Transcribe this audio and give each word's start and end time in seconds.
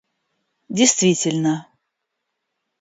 действительно 0.77 1.55